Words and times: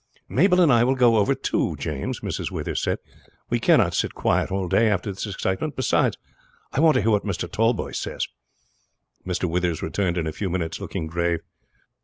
"Mabel 0.27 0.59
and 0.59 0.73
I 0.73 0.83
will 0.83 0.95
go 0.95 1.17
over 1.17 1.35
too, 1.35 1.75
James," 1.75 2.21
Mrs. 2.21 2.49
Withers 2.49 2.81
said; 2.81 2.97
"we 3.51 3.59
cannot 3.59 3.93
sit 3.93 4.15
quiet 4.15 4.49
all 4.51 4.67
day 4.67 4.89
after 4.89 5.11
this 5.13 5.27
excitement. 5.27 5.75
Beside, 5.75 6.17
I 6.73 6.79
want 6.79 6.95
to 6.95 7.01
hear 7.03 7.11
what 7.11 7.23
Mr. 7.23 7.47
Tallboys 7.47 7.99
says." 7.99 8.25
Mr. 9.27 9.43
Withers 9.47 9.83
returned 9.83 10.17
in 10.17 10.25
a 10.25 10.31
few 10.33 10.49
minutes, 10.49 10.81
looking 10.81 11.05
grave. 11.05 11.41